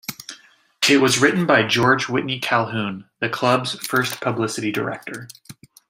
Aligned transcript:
It 0.89 0.97
was 0.99 1.19
written 1.19 1.45
by 1.45 1.61
George 1.61 2.09
Whitney 2.09 2.39
Calhoun, 2.39 3.07
the 3.19 3.29
club's 3.29 3.73
first 3.87 4.19
publicity 4.19 4.71
director. 4.71 5.27